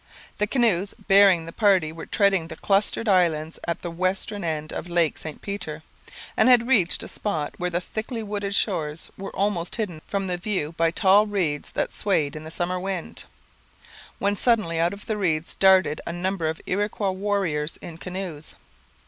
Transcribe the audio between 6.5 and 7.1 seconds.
reached a